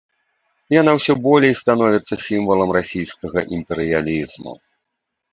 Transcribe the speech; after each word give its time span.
Яна 0.81 0.91
ўсё 0.99 1.13
болей 1.25 1.51
становіцца 1.61 2.13
сімвалам 2.27 2.69
расійскага 2.77 3.39
імперыялізму. 3.57 4.55